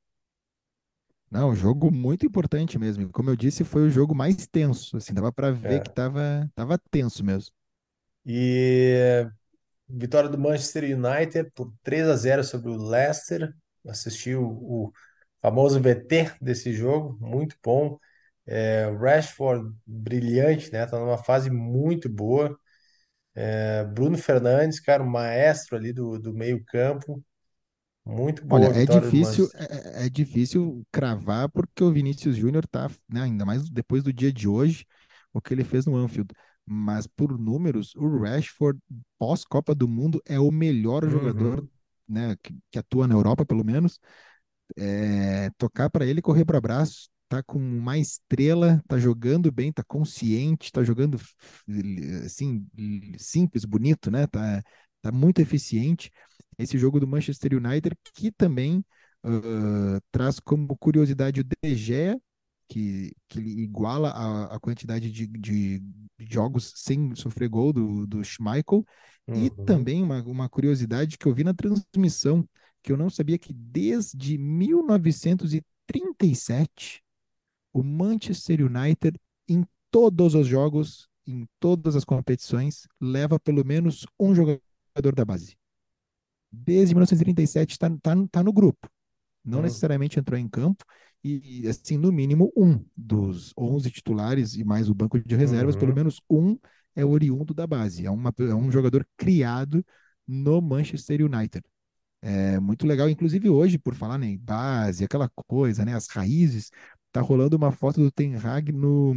[1.33, 3.11] Não, um jogo muito importante mesmo.
[3.11, 5.91] Como eu disse, foi o jogo mais tenso, assim, dava para ver que É.
[5.91, 7.51] tava, tava tenso mesmo.
[8.25, 9.27] E
[9.89, 13.53] vitória do Manchester United por 3 a 0 sobre o Leicester.
[13.87, 14.45] Assisti o,
[14.89, 14.93] o
[15.41, 17.99] famoso VT desse jogo, muito bom.
[18.47, 20.85] É, Rashford, brilhante, né?
[20.87, 22.57] Tá numa fase muito boa.
[23.55, 27.23] É, Bruno Fernandes, cara, o maestro ali do, do meio-campo.
[28.05, 32.67] Muito Olha, boa a é difícil, é, é é difícil cravar porque o Vinícius Júnior
[32.67, 34.85] tá, né, ainda mais depois do dia de hoje,
[35.33, 36.29] o que ele fez no Anfield.
[36.65, 38.79] Mas por números, o Rashford,
[39.17, 41.69] pós-Copa do Mundo, é o melhor jogador, Uhum,
[42.07, 43.99] né, que, que atua na Europa, pelo menos.
[44.77, 49.83] É, tocar para ele, correr para braço, tá com uma estrela, tá jogando bem, tá
[49.83, 51.19] consciente, tá jogando
[52.25, 52.65] assim,
[53.17, 54.27] simples, bonito, né?
[54.27, 54.61] Tá,
[55.01, 56.11] tá muito eficiente.
[56.63, 58.83] Esse jogo do Manchester United, que também
[59.23, 62.19] uh, traz como curiosidade o De Gea,
[62.67, 65.83] que, que iguala a, a quantidade de, de
[66.19, 68.85] jogos sem sofrer gol do, do Schmeichel,
[69.27, 69.49] e uhum.
[69.65, 72.47] também uma, uma curiosidade que eu vi na transmissão,
[72.81, 77.01] que eu não sabia que desde 1937
[77.71, 84.35] o Manchester United, em todos os jogos, em todas as competições, leva pelo menos um
[84.35, 84.59] jogador
[85.15, 85.55] da base.
[86.53, 88.89] Desde 1937 está tá, tá no grupo.
[89.45, 90.85] Não Hum, necessariamente entrou em campo.
[91.23, 95.93] E, assim, no mínimo, um dos 11 titulares e mais o banco de reservas, pelo
[95.93, 95.95] uhum.
[95.95, 96.57] menos um
[96.95, 98.05] é oriundo da base.
[98.05, 99.85] É, uma, é um jogador criado
[100.27, 101.63] no Manchester United.
[102.21, 106.71] É muito legal, inclusive hoje, por falar né, em base, aquela coisa, né, as raízes,
[107.11, 109.13] tá rolando uma foto do Ten Hag no,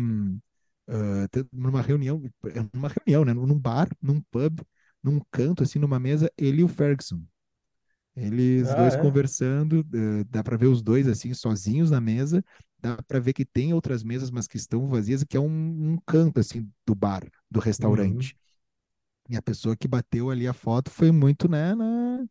[1.31, 2.23] te- numa reunião,
[2.73, 4.61] numa reunião, né, num bar, num pub,
[5.03, 7.23] num canto, assim, numa mesa, ele e o Ferguson.
[8.17, 8.97] Eles Ah, dois é?
[8.97, 12.43] conversando, eh, dá para ver os dois assim sozinhos na mesa,
[12.81, 15.99] dá para ver que tem outras mesas, mas que estão vazias, que é um, um
[16.07, 18.17] canto assim do bar, do Uhum.
[18.17, 18.35] restaurante.
[19.29, 22.25] E a pessoa que bateu ali a foto foi muito, né, na,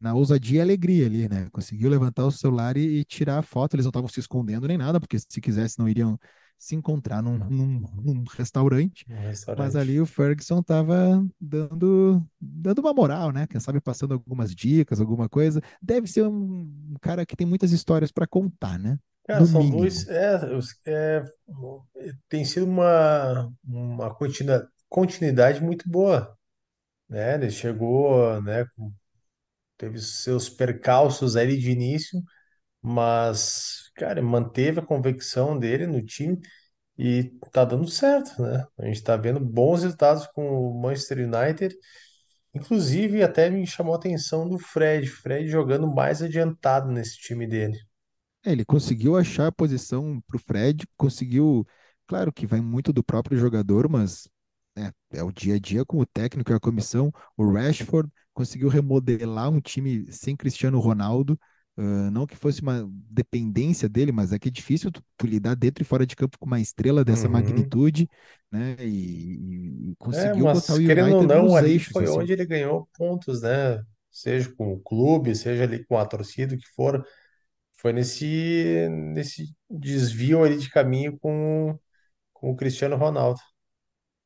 [0.00, 1.48] na ousadia e alegria ali, né?
[1.52, 3.74] Conseguiu levantar o celular e, e tirar a foto.
[3.74, 6.18] Eles não estavam se escondendo nem nada, porque se quisesse não iriam
[6.66, 9.06] se encontrar num, num, num restaurante.
[9.08, 9.20] Um
[9.56, 10.00] Mas ali restaurante.
[10.00, 13.46] o Ferguson estava dando, dando uma moral, né?
[13.46, 15.60] Quem sabe passando algumas dicas, alguma coisa.
[15.80, 18.98] Deve ser um, um cara que tem muitas histórias para contar, né?
[19.26, 20.06] Cara, No são dois.
[20.08, 20.38] É,
[20.86, 21.24] é,
[22.28, 26.36] tem sido uma, uma continua- continuidade muito boa,
[27.08, 27.36] né?
[27.36, 28.66] Ele chegou, né?
[29.76, 32.20] Teve seus percalços ali de início,
[32.86, 36.38] mas, cara, manteve a convicção dele no time
[36.98, 38.66] e tá dando certo, né?
[38.78, 41.74] A gente tá vendo bons resultados com o Manchester United.
[42.54, 45.08] Inclusive, até me chamou a atenção do Fred.
[45.08, 47.78] Fred jogando mais adiantado nesse time dele.
[48.44, 51.66] É, ele conseguiu achar a posição o Fred, conseguiu.
[52.06, 54.28] Claro que vai muito do próprio jogador, mas
[54.76, 57.10] é, é o dia a dia com o técnico e a comissão.
[57.34, 61.40] O Rashford conseguiu remodelar um time sem Cristiano Ronaldo.
[61.76, 65.54] Ah, não que fosse uma dependência dele, mas é que é difícil tu, tu lidar
[65.56, 67.28] dentro e fora de campo com uma estrela dessa Uhum.
[67.28, 68.08] magnitude,
[68.50, 68.76] né?
[68.80, 72.08] E, e É, conseguiu botar mas o querendo ou United não, ali eixos, foi assim.
[72.08, 73.82] onde ele ganhou pontos, né?
[74.10, 77.04] Seja com o clube, seja ali com a torcida, o que for.
[77.78, 81.78] Foi nesse, nesse desvio ali de caminho com,
[82.32, 83.40] com o Cristiano Ronaldo.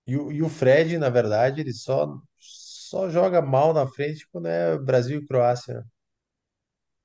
[0.06, 2.08] E, o- e o Fred, na verdade, ele só,
[2.38, 5.84] só joga mal na frente quando é Brasil e Croácia.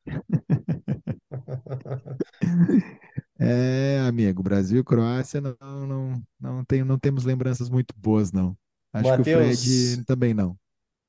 [3.39, 8.55] É, amigo, Brasil e Croácia não, não, não, tem, não temos lembranças muito boas, não.
[8.93, 10.57] Acho que o Matheus, Fred também não.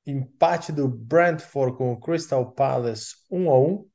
[0.05, 3.87] empate do Brentford com o Crystal Palace 1 a 1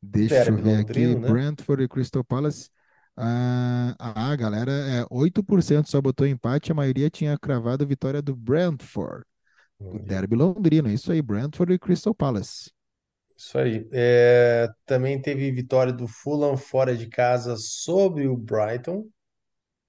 [0.00, 1.28] Deixa eu Derby ver aqui, londrino, né?
[1.28, 2.70] Brentford e Crystal Palace.
[3.16, 8.36] Ah, a galera, é, 8% só botou empate, a maioria tinha cravado a vitória do
[8.36, 9.24] Brentford.
[9.78, 12.70] O Derby londrino, isso aí, Brentford e Crystal Palace.
[13.36, 13.88] Isso aí.
[13.92, 19.08] É, também teve vitória do Fulham fora de casa sobre o Brighton,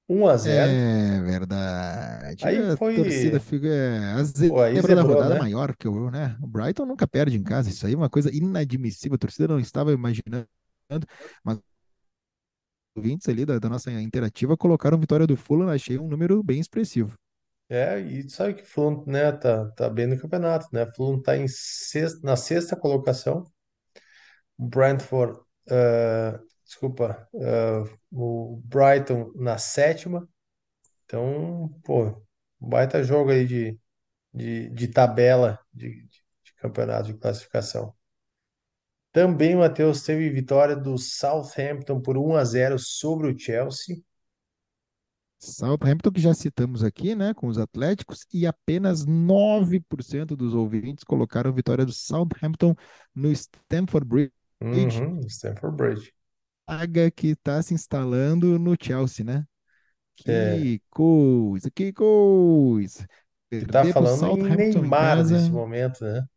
[0.09, 2.47] 1 a 0 É verdade.
[2.47, 3.39] Aí A torcida foi.
[3.39, 5.39] fica é, a Pô, aí zebra da zebrou, rodada né?
[5.39, 6.37] maior que o, né?
[6.41, 7.69] O Brighton nunca perde em casa.
[7.69, 9.15] Isso aí é uma coisa inadmissível.
[9.15, 10.47] A torcida não estava imaginando,
[11.43, 11.63] mas os
[12.97, 15.69] ouvintes ali da, da nossa interativa colocaram vitória do Fulham.
[15.69, 17.17] Achei um número bem expressivo.
[17.69, 20.83] É, e sabe que o Fulham, né, tá, tá bem no campeonato, né?
[20.85, 23.43] O Fulham tá em sexta, na sexta colocação.
[24.57, 30.27] O Brentford, ah, desculpa, ah, o Brighton na sétima.
[31.05, 32.21] Então, pô,
[32.59, 33.79] baita jogo aí de,
[34.33, 37.95] de, de tabela de, de, de campeonato de classificação.
[39.11, 43.97] Também, Matheus, teve vitória do Southampton por 1 a 0 sobre o Chelsea.
[45.39, 51.53] Southampton, que já citamos aqui, né, com os Atléticos, e apenas 9% dos ouvintes colocaram
[51.53, 52.75] vitória do Southampton
[53.15, 56.13] no Stamford Bridge, Uhum, Stamford Bridge.
[56.69, 59.45] saga que está se instalando no Chelsea, né?
[60.25, 63.07] É, Que coisa, que coisa.
[63.69, 65.53] tá Perder o falando em Neymar nesse casa.
[65.53, 66.27] momento, né?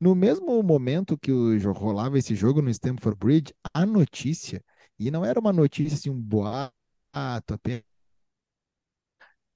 [0.00, 1.30] No mesmo momento que
[1.68, 4.64] rolava esse jogo no Stamford Bridge, a notícia,
[4.98, 6.74] e não era uma notícia assim, um boato
[7.12, 7.84] apenas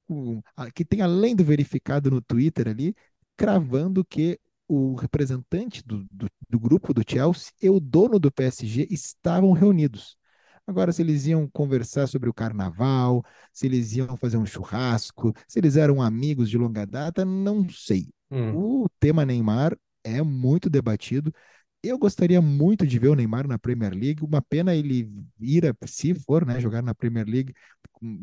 [0.09, 2.95] o- a- que tem além do verificado no Twitter ali,
[3.37, 4.39] cravando que
[4.69, 10.17] o representante do, do, do grupo do Chelsea e o dono do PSG estavam reunidos.
[10.67, 15.59] Agora, se eles iam conversar sobre o carnaval, se eles iam fazer um churrasco, se
[15.59, 18.09] eles eram amigos de longa data, não sei.
[18.31, 21.33] Hum, O tema Neymar é muito debatido.
[21.85, 24.25] Eu gostaria muito de ver o Neymar na Premier League.
[24.25, 27.55] Uma pena ele ir, se for, né, jogar na Premier League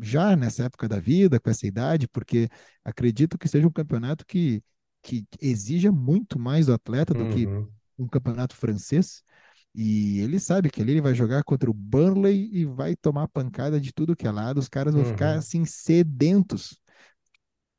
[0.00, 2.48] já nessa época da vida, com essa idade, porque
[2.84, 4.62] acredito que seja um campeonato que,
[5.02, 9.22] que exija muito mais do atleta do que uhum, um campeonato francês.
[9.74, 13.80] E ele sabe que ali ele vai jogar contra o Burnley e vai tomar pancada
[13.80, 14.58] de tudo que é lado.
[14.58, 16.78] Os caras vão ficar uhum, assim sedentos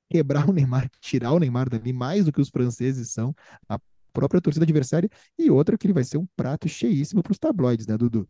[0.09, 3.35] quebrar o Neymar, tirar o Neymar dali mais do que os franceses são,
[3.67, 3.79] a
[4.13, 7.87] própria torcida adversária, e outra que ele vai ser um prato cheíssimo para os tabloides,
[7.87, 8.29] né, Dudu?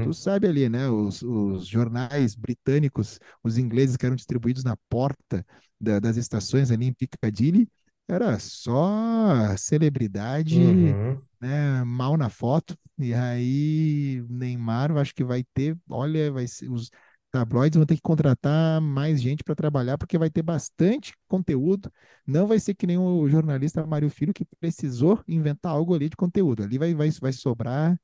[0.00, 0.88] Tu uhum, sabe ali, né?
[0.88, 5.46] Os, os jornais britânicos, os ingleses que eram distribuídos na porta
[5.80, 7.68] da- das estações ali em Piccadilly,
[8.08, 11.84] era só celebridade, uhum, né?
[11.84, 12.76] Mal na foto.
[12.98, 16.90] E aí, Neymar, eu acho que vai ter, olha, vai ser, os
[17.32, 21.92] tabloides vão ter que contratar mais gente para trabalhar, porque vai ter bastante conteúdo.
[22.26, 26.16] Não vai ser que nem o jornalista Mário Filho que precisou inventar algo ali de
[26.16, 26.64] conteúdo.
[26.64, 27.98] Ali vai, vai, vai sobrar,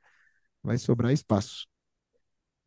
[0.62, 1.66] vai sobrar espaço.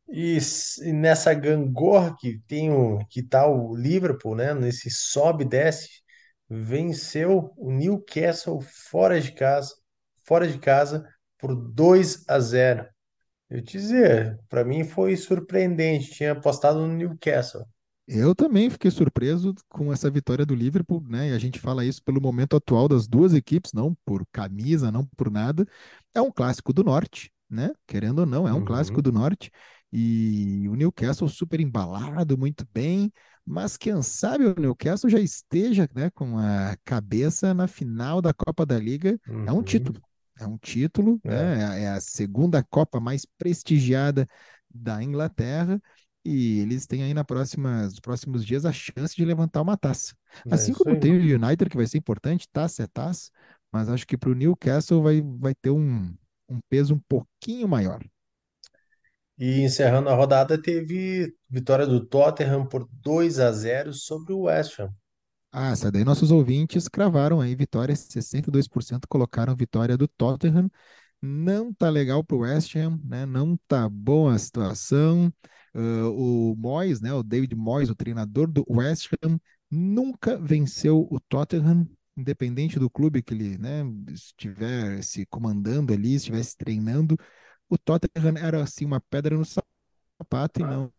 [0.10, 0.38] E,
[0.84, 4.54] e nessa gangorra que tem o que tá o Liverpool, né?
[4.54, 5.90] Nesse sobe e desce,
[6.50, 9.74] venceu o Newcastle fora de casa,
[10.26, 12.86] fora de casa por 2 a zero.
[13.52, 16.10] Eu te dizer, para mim foi surpreendente.
[16.12, 17.64] Tinha apostado no Newcastle.
[18.08, 21.30] Eu também fiquei surpreso com essa vitória do Liverpool, né?
[21.30, 25.06] E a gente fala isso pelo momento atual das duas equipes, não por camisa, não
[25.16, 25.66] por nada.
[26.14, 27.72] É um clássico do Norte, né?
[27.88, 29.50] Querendo ou não, é um clássico Uhum, do Norte.
[29.94, 33.12] E o Newcastle super embalado, muito bem.
[33.46, 38.66] Mas quem sabe o Newcastle já esteja, né, com a cabeça na final da Copa
[38.66, 39.18] da Liga.
[39.46, 40.02] É um uhum, título,
[40.42, 41.84] é um título, é, né?
[41.84, 44.28] É a segunda Copa mais prestigiada
[44.70, 45.82] da Inglaterra
[46.24, 50.16] e eles têm aí na próxima, nos próximos dias a chance de levantar uma taça.
[50.46, 50.98] é Assim isso como aí.
[50.98, 53.32] tem o United, que vai ser importante, taça é taça,
[53.72, 56.14] mas acho que para o Newcastle vai, vai ter um,
[56.50, 58.02] um peso um pouquinho maior.
[59.38, 64.80] E encerrando a rodada, teve vitória do Tottenham por 2 a zero sobre o West
[64.80, 64.94] Ham.
[65.52, 70.70] Ah, essa daí nossos ouvintes cravaram aí vitória, 62% colocaram vitória do Tottenham.
[71.22, 73.26] Não tá legal para o West Ham, né?
[73.26, 75.34] Não tá boa a situação.
[75.74, 77.14] Ah, o Moyes, né?
[77.14, 83.22] O David Moyes, o treinador do West Ham, nunca venceu o Tottenham, independente do clube
[83.22, 87.18] que ele, né, estiver se comandando ali, estivesse treinando.
[87.70, 90.92] O Tottenham era assim uma pedra no sapato e não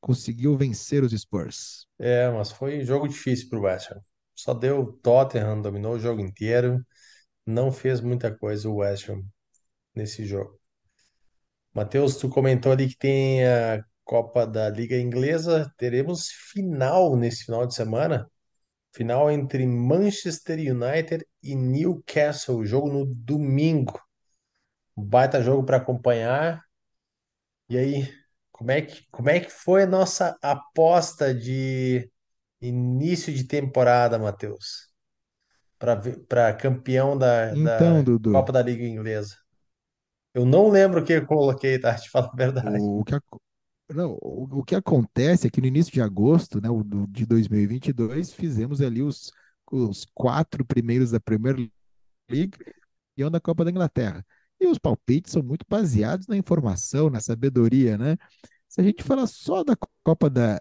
[0.00, 1.86] conseguiu vencer os Spurs.
[1.98, 4.00] É, mas foi jogo difícil para o West Ham.
[4.34, 6.84] Só deu Tottenham, dominou o jogo inteiro.
[7.44, 9.22] Não fez muita coisa o West Ham
[9.94, 10.58] nesse jogo.
[11.74, 17.66] Matheus, tu comentou ali que tem a Copa da Liga Inglesa, teremos final nesse final
[17.66, 18.28] de semana.
[18.92, 24.00] Final entre Manchester United e Newcastle, jogo no domingo.
[24.96, 26.62] Um baita jogo para acompanhar.
[27.68, 28.08] E aí,
[28.60, 32.10] como é que, como é que foi a nossa aposta de
[32.60, 34.90] início de temporada, Matheus?
[36.28, 39.36] Para campeão da, Então, da Dudu, Copa da Liga Inglesa.
[40.34, 41.94] Eu não lembro o que eu coloquei, tá?
[41.96, 42.84] Te falar a verdade.
[42.88, 43.24] o, o que, ac-
[43.90, 47.26] não, o, o que acontece é que no início de agosto, né, o do- de
[47.26, 49.32] 2022, fizemos ali os,
[49.72, 51.56] os quatro primeiros da Premier
[52.30, 52.58] League
[53.16, 54.26] e um da Copa da Inglaterra.
[54.60, 58.16] E os palpites são muito baseados na informação, na sabedoria, né?
[58.68, 60.60] Se a gente falar só da Copa da.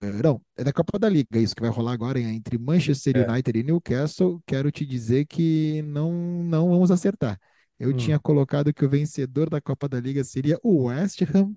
[0.00, 3.28] eh, Não, é da Copa da Liga, isso que vai rolar agora entre Manchester É.
[3.28, 6.12] United e Newcastle, quero te dizer que não,
[6.44, 7.38] não vamos acertar.
[7.78, 11.54] Eu tinha Hum, colocado que o vencedor da Copa da Liga seria o West Ham,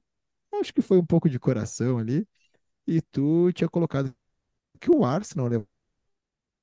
[0.61, 2.27] acho que foi um pouco de coração ali,
[2.87, 4.13] e tu tinha colocado
[4.81, 5.63] que o Arsenal, né?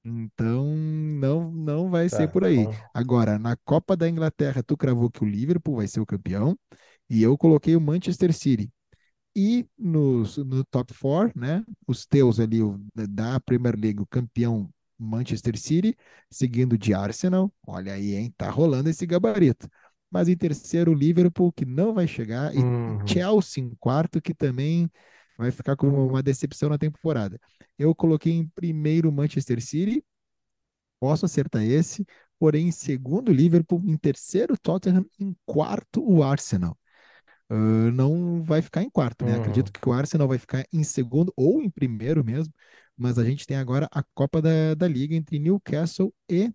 [0.04, 2.32] Então, não, não vai ser tá.
[2.32, 2.66] por aí.
[2.66, 2.74] Bom.
[2.92, 6.58] Agora, na Copa da Inglaterra, tu cravou que o Liverpool vai ser o campeão,
[7.08, 8.70] e eu coloquei o Manchester City.
[9.36, 11.64] E nos, no top 4, né?
[11.86, 15.96] Os teus ali o, da Premier League, o campeão Manchester City,
[16.30, 17.52] seguindo de Arsenal.
[17.66, 18.34] Olha aí, hein?
[18.36, 19.68] Tá rolando esse gabarito.
[20.10, 24.34] Mas em terceiro, o Liverpool, que não vai chegar, e Uhum, Chelsea em quarto, que
[24.34, 24.90] também
[25.36, 27.40] vai ficar como uma decepção na temporada.
[27.78, 30.04] Eu coloquei em primeiro Manchester City,
[31.00, 32.06] posso acertar esse,
[32.38, 36.78] porém em segundo, Liverpool, em terceiro, Tottenham, em quarto, o Arsenal.
[37.50, 39.36] Uh, não vai ficar em quarto, né?
[39.36, 42.52] Acredito uhum, que o Arsenal vai ficar em segundo ou em primeiro mesmo,
[42.96, 46.50] mas a gente tem agora a Copa da, da Liga entre Newcastle e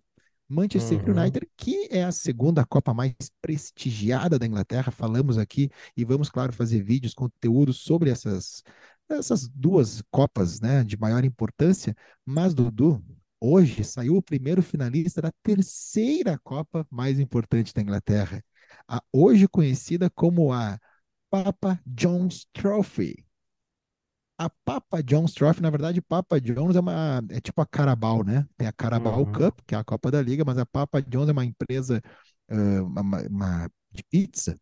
[0.50, 4.90] Manchester uhum, United, que é a segunda Copa mais prestigiada da Inglaterra.
[4.90, 8.64] Falamos aqui e vamos, claro, fazer vídeos, conteúdos sobre essas,
[9.08, 11.94] essas duas Copas, né, de maior importância.
[12.26, 13.00] Mas, Dudu,
[13.40, 18.42] hoje saiu o primeiro finalista da terceira Copa mais importante da Inglaterra,
[18.88, 20.76] a hoje conhecida como a
[21.30, 23.24] Papa John's Trophy.
[24.40, 28.46] A Papa John's Trophy, na verdade, Papa John's é uma é tipo a Carabao, né?
[28.56, 31.28] Tem a Carabao uhum, Cup, que é a Copa da Liga, mas a Papa John's
[31.28, 32.02] é uma empresa
[32.50, 34.58] ah, uma, uma- de pizza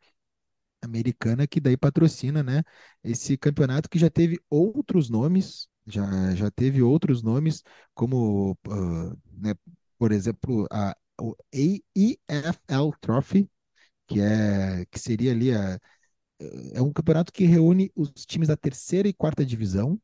[0.83, 2.63] americana que daí patrocina, né,
[3.05, 7.63] esse campeonato que já teve outros nomes, já, já teve outros nomes,
[7.95, 9.55] como, ah, né,
[9.99, 13.51] por exemplo, a, o EFL Trophy,
[14.07, 15.79] que é que seria ali a,
[16.73, 20.01] é um campeonato que reúne os times da terceira e quarta divisão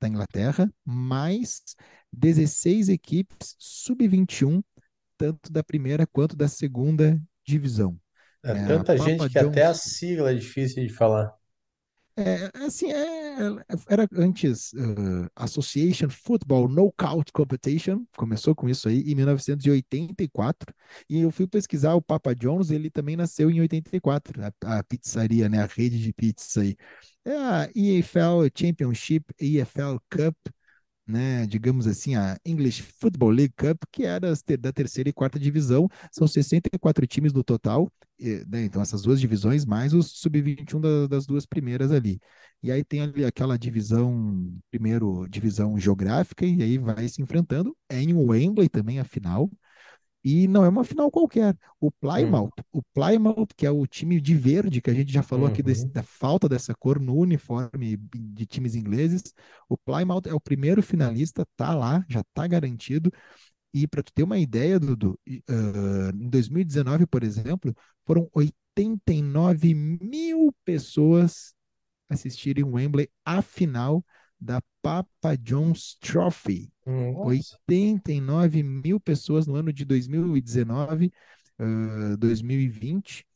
[0.00, 1.62] da Inglaterra, mais
[2.12, 4.62] 16 equipes sub-21,
[5.16, 7.98] tanto da primeira quanto da segunda divisão.
[8.44, 11.34] É É tanta gente que até a sigla é difícil de falar.
[12.16, 13.17] É, assim, é,
[13.88, 20.74] era antes uh, Association Football Knockout Competition, começou com isso aí em 1984,
[21.08, 25.48] e eu fui pesquisar o Papa John's, ele também nasceu em 84, a, a pizzaria,
[25.48, 26.76] né, a rede de pizza aí.
[27.24, 30.36] É a EFL Championship, EFL Cup,
[31.08, 34.04] né, digamos assim, a English Football League Cup, que
[34.44, 39.02] ter- da terceira e quarta divisão, são 64 times no total, e, né, então essas
[39.02, 42.20] duas divisões, mais os sub-21 da- das duas primeiras ali.
[42.62, 48.00] E aí tem ali aquela divisão, primeiro divisão geográfica, e aí vai se enfrentando, é
[48.02, 49.50] em Wembley também a final,
[50.24, 51.56] e não é uma final qualquer.
[51.80, 55.22] O Hum, Plymouth, o Plymouth, que é o time de verde, que a gente já
[55.22, 59.22] falou aqui desse- uhum, da falta dessa cor no uniforme de times ingleses,
[59.68, 63.12] o Plymouth é o primeiro finalista, tá lá, já tá garantido.
[63.72, 67.74] E para tu ter uma ideia, Dudu, ah, em 2019, por exemplo,
[68.06, 71.54] foram 89 mil pessoas
[72.08, 74.04] assistirem o Wembley a final
[74.40, 76.72] da Papa John's Trophy.
[77.12, 77.58] nossa.
[77.68, 81.12] 89 mil pessoas no ano de 2019,
[81.58, 83.26] uh, 2020,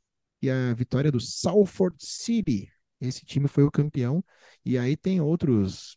[0.40, 2.70] e a vitória do Salford City.
[3.00, 4.24] Esse time foi o campeão.
[4.64, 5.96] E aí tem outros,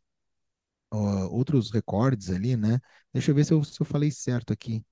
[0.91, 2.79] ó, outros recordes ali, né?
[3.13, 4.83] Deixa eu ver se eu, se eu falei certo aqui.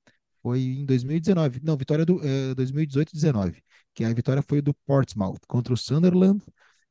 [0.42, 1.62] Foi em 2019.
[1.64, 3.64] Não, vitória do eh, 2018-19.
[3.94, 6.44] Que a vitória foi do Portsmouth contra o Sunderland.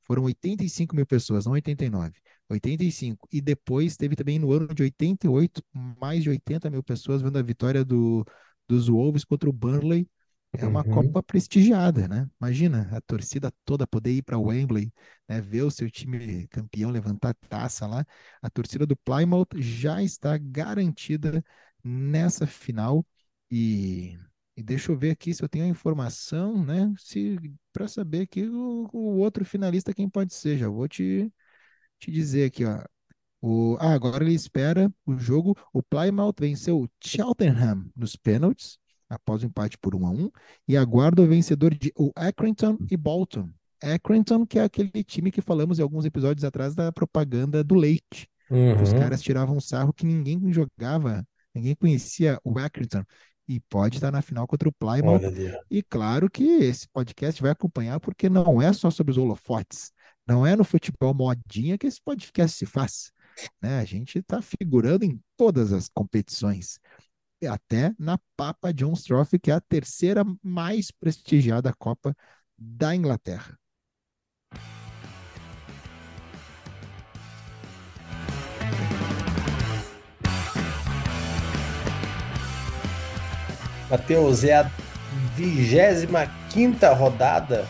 [0.03, 2.13] Foram 85 mil pessoas, não 89.
[2.51, 3.29] 85.
[3.33, 5.63] E depois teve também no ano de 88,
[6.01, 8.25] mais de 80 mil pessoas vendo a vitória do,
[8.69, 10.09] dos Wolves contra o Burnley.
[10.55, 10.85] É uma Uhum.
[10.85, 12.29] Copa prestigiada, né?
[12.41, 14.93] Imagina a torcida toda poder ir para Wembley,
[15.27, 15.41] né?
[15.41, 18.05] Ver o seu time campeão levantar taça lá.
[18.43, 21.43] A torcida do Plymouth já está garantida
[21.83, 23.05] nessa final.
[23.51, 24.19] E
[24.57, 26.93] E deixa eu ver aqui se eu tenho a informação, né?
[26.99, 27.39] Se
[27.73, 30.59] para saber aqui o, o outro finalista quem pode ser.
[30.59, 31.33] Já vou te,
[32.03, 32.83] te dizer aqui, ó.
[33.41, 35.57] O, ah, agora ele espera o jogo.
[35.73, 38.79] O Plymouth venceu o Cheltenham nos pênaltis,
[39.09, 40.31] após o empate por 1 a 1
[40.69, 43.51] e aguarda o vencedor de o Accrington e Bolton.
[43.83, 48.29] Accrington, que é aquele time que falamos em alguns episódios atrás da propaganda do leite.
[48.81, 49.01] Os Uhum.
[49.01, 53.03] caras tiravam sarro que ninguém jogava, ninguém conhecia o Accrington.
[53.49, 55.21] E pode estar na final contra o Plymouth.
[55.69, 59.91] E claro que esse podcast vai acompanhar, porque não é só sobre os holofotes.
[60.27, 63.13] Não é no futebol modinha que esse podcast se faz.
[63.61, 63.81] Né?
[63.81, 66.79] A gente está figurando em todas as competições.
[67.49, 72.15] Até na Papa John's Trophy, que é a terceira mais prestigiada Copa
[72.57, 73.59] da Inglaterra.
[83.91, 84.71] Matheus, é a
[85.37, 87.67] 25 rodada.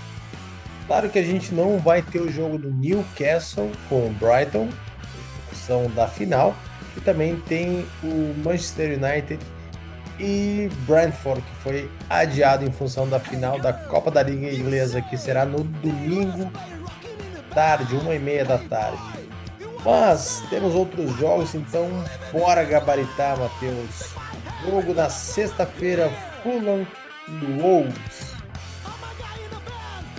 [0.93, 4.69] Claro que a gente não vai ter o jogo do Newcastle com o Brighton,
[5.49, 6.55] função da final.
[6.95, 9.39] E também tem o Manchester United
[10.21, 15.17] e Brentford, que foi adiado em função da final da Copa da Liga Inglesa, que
[15.17, 16.53] será no domingo,
[17.55, 19.01] tarde, uma e meia da tarde.
[19.83, 21.89] Mas temos outros jogos, então
[22.31, 24.13] bora gabaritar, Matheus.
[24.63, 26.13] Jogo na sexta-feira,
[26.43, 26.87] Fulham
[27.29, 28.32] e Wolves.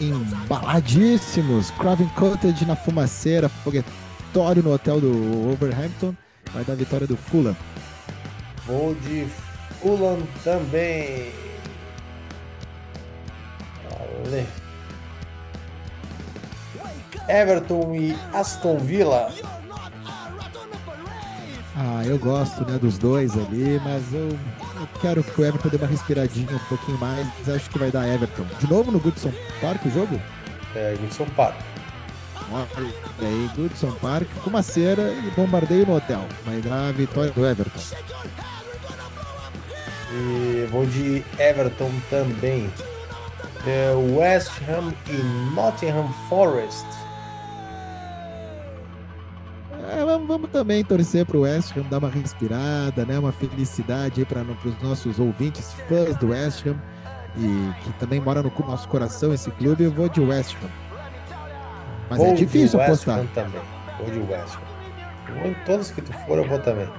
[0.09, 1.71] Embaladíssimos.
[1.71, 6.15] Craven Cottage na fumaceira, foguetório no hotel do Overhampton.
[6.53, 7.55] Vai dar vitória do Fulham.
[8.65, 9.27] Vou de
[9.81, 11.31] Fulham também.
[14.25, 14.47] Ale.
[17.27, 19.31] Everton e Aston Villa.
[21.75, 24.29] Ah, eu gosto né, dos dois ali, mas eu,
[24.83, 27.27] eu quero que o Everton dê uma respiradinha um pouquinho mais.
[27.47, 28.45] Acho que vai dar Everton.
[28.59, 29.31] De novo no Goodson
[29.61, 30.21] Park o jogo?
[30.75, 31.55] É, Goodson Park.
[32.51, 32.67] Olha
[33.21, 36.25] aí, Goodson Park, fumaceira e bombardeio no hotel.
[36.45, 37.79] Vai dar a vitória do Everton.
[40.11, 42.69] E vou de Everton também.
[43.65, 45.13] É, West Ham e
[45.55, 46.85] Nottingham Forest.
[49.93, 53.19] É, vamos, vamos também torcer para o West Ham dar uma respirada, né?
[53.19, 56.75] Uma felicidade aí para os nossos ouvintes, fãs do West Ham
[57.37, 59.83] e que também mora no nosso coração esse clube.
[59.83, 60.69] Eu vou de West Ham.
[62.09, 63.19] Mas Vou é de difícil West apostar.
[63.19, 63.61] Ham também.
[63.99, 65.35] Vou de West Ham.
[65.39, 66.89] Vou em todos que tu for, eu vou também.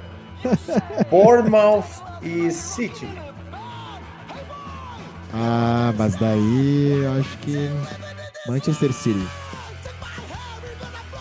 [1.10, 1.84] Bournemouth
[2.22, 3.08] e City.
[5.32, 7.68] Ah, mas daí eu acho que
[8.46, 9.26] Manchester City.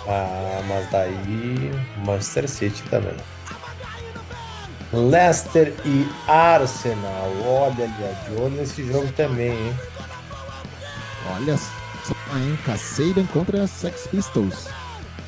[0.08, 1.72] Ah, mas daí
[2.06, 3.16] Manchester City também.
[4.92, 7.32] Leicester e Arsenal.
[7.46, 9.76] Olha ali, de olho nesse jogo também, hein?
[11.36, 12.58] Olha só, hein?
[12.66, 14.68] Kasabian contra Sex Pistols.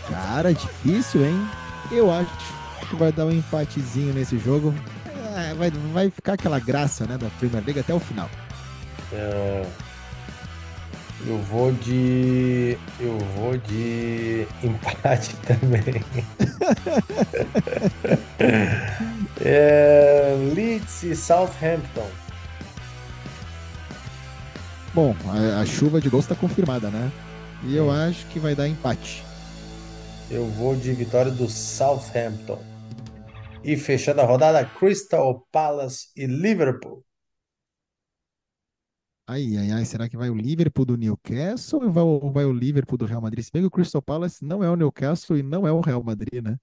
[0.10, 1.50] Cara, difícil, hein?
[1.92, 2.30] Eu acho
[2.90, 4.74] que vai dar um empatezinho nesse jogo.
[5.36, 8.30] É, vai, vai ficar aquela graça, né, da Premier League até o final.
[9.12, 9.66] É,
[11.22, 12.78] Eu vou de.
[13.00, 16.04] Eu vou de empate também.
[19.42, 22.10] É, Leeds e Southampton.
[24.94, 27.12] Bom, a, a chuva de gols está confirmada, né?
[27.64, 29.26] E eu acho que vai dar empate.
[30.30, 32.64] Eu vou de vitória do Southampton.
[33.64, 37.04] E fechando a rodada, Crystal Palace e Liverpool.
[39.28, 42.54] Ai, ai, ai, será que vai o Liverpool do Newcastle ou vai, o- vai o
[42.54, 43.44] Liverpool do Real Madrid?
[43.44, 46.04] Se bem que o Crystal Palace não é o Newcastle e não é o Real
[46.04, 46.58] Madrid, né?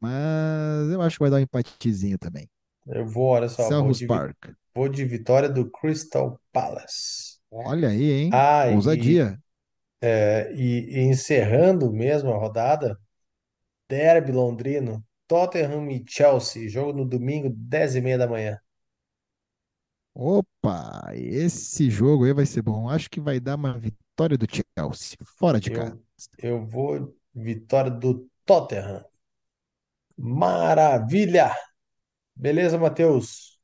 [0.00, 2.48] Mas eu acho que vai dar um empatezinho também.
[2.86, 4.54] Eu vou, olha só, vou Selhurst de, vi- Park.
[4.74, 7.38] vou de vitória do Crystal Palace.
[7.50, 8.42] Olha aí, hein?
[8.42, 9.38] Ah, e, Ousadia.
[10.02, 12.98] é, e, e encerrando mesmo a rodada,
[13.88, 18.60] Derby londrino, Tottenham e Chelsea, jogo no domingo, 10h30 da manhã.
[20.20, 22.88] Opa, esse jogo aí vai ser bom.
[22.88, 25.96] Acho que vai dar uma vitória do Chelsea, fora de casa.
[26.38, 29.04] Eu, eu vou vitória do Tottenham.
[30.16, 31.54] Maravilha!
[32.36, 33.57] Beleza, Matheus?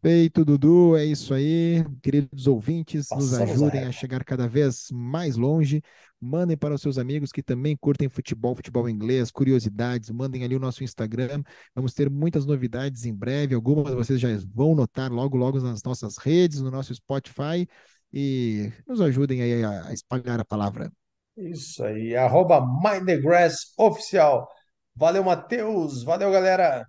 [0.00, 1.84] Feito, Dudu, é isso aí.
[2.02, 5.82] Queridos ouvintes, nos Passamos a ajudem a chegar cada vez mais longe.
[6.20, 10.10] Mandem para os seus amigos que também curtem futebol, futebol inglês, curiosidades.
[10.10, 11.42] Mandem ali o nosso Instagram.
[11.74, 13.54] Vamos ter muitas novidades em breve.
[13.54, 17.68] Algumas vocês já vão notar logo, logo nas nossas redes, no nosso Spotify.
[18.12, 20.90] E nos ajudem aí a a espalhar a palavra.
[21.36, 24.48] Isso aí, arroba Mind the Grass oficial.
[24.94, 26.02] Valeu, Matheus.
[26.02, 26.86] Valeu, galera.